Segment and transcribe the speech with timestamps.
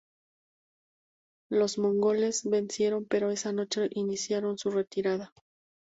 [1.51, 5.31] Los mongoles vencieron pero esa noche iniciaron su retirada.